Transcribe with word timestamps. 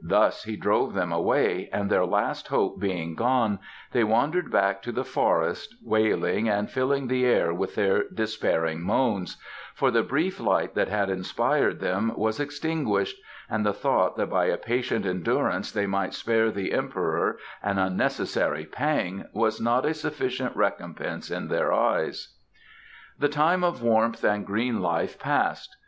Thus 0.00 0.44
he 0.44 0.54
drove 0.54 0.94
them 0.94 1.10
away, 1.10 1.68
and 1.72 1.90
their 1.90 2.06
last 2.06 2.46
hope 2.46 2.78
being 2.78 3.16
gone 3.16 3.58
they 3.90 4.04
wandered 4.04 4.52
back 4.52 4.80
to 4.82 4.92
the 4.92 5.02
forest, 5.02 5.74
wailing 5.82 6.48
and 6.48 6.70
filling 6.70 7.08
the 7.08 7.24
air 7.26 7.52
with 7.52 7.74
their 7.74 8.04
despairing 8.08 8.80
moans; 8.82 9.36
for 9.74 9.90
the 9.90 10.04
brief 10.04 10.38
light 10.38 10.76
that 10.76 10.86
had 10.86 11.10
inspired 11.10 11.80
them 11.80 12.12
was 12.14 12.38
extinguished 12.38 13.16
and 13.50 13.66
the 13.66 13.72
thought 13.72 14.14
that 14.14 14.30
by 14.30 14.44
a 14.44 14.56
patient 14.56 15.04
endurance 15.04 15.72
they 15.72 15.86
might 15.88 16.14
spare 16.14 16.52
the 16.52 16.72
Emperor 16.72 17.36
an 17.60 17.78
unnecessary 17.78 18.64
pang 18.64 19.24
was 19.32 19.60
not 19.60 19.84
a 19.84 19.92
sufficient 19.92 20.54
recompense 20.54 21.32
in 21.32 21.48
their 21.48 21.72
eyes. 21.72 22.36
The 23.18 23.28
time 23.28 23.64
of 23.64 23.82
warmth 23.82 24.22
and 24.22 24.46
green 24.46 24.80
life 24.80 25.18
passed. 25.18 25.74